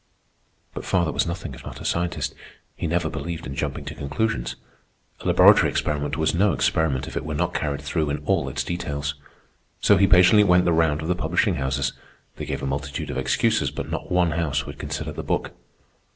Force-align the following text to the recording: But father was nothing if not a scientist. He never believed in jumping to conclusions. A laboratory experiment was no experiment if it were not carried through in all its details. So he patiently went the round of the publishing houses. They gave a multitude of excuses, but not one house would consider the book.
But 0.73 0.83
father 0.83 1.11
was 1.11 1.27
nothing 1.27 1.53
if 1.53 1.63
not 1.63 1.79
a 1.79 1.85
scientist. 1.85 2.33
He 2.75 2.87
never 2.87 3.07
believed 3.07 3.45
in 3.45 3.53
jumping 3.53 3.85
to 3.85 3.93
conclusions. 3.93 4.55
A 5.19 5.27
laboratory 5.27 5.69
experiment 5.69 6.17
was 6.17 6.33
no 6.33 6.53
experiment 6.53 7.07
if 7.07 7.15
it 7.15 7.23
were 7.23 7.35
not 7.35 7.53
carried 7.53 7.83
through 7.83 8.09
in 8.09 8.17
all 8.25 8.49
its 8.49 8.63
details. 8.63 9.13
So 9.79 9.97
he 9.97 10.07
patiently 10.07 10.43
went 10.43 10.65
the 10.65 10.73
round 10.73 11.03
of 11.03 11.07
the 11.07 11.13
publishing 11.13 11.57
houses. 11.57 11.93
They 12.37 12.45
gave 12.45 12.63
a 12.63 12.65
multitude 12.65 13.11
of 13.11 13.17
excuses, 13.19 13.69
but 13.69 13.91
not 13.91 14.11
one 14.11 14.31
house 14.31 14.65
would 14.65 14.79
consider 14.79 15.11
the 15.11 15.21
book. 15.21 15.51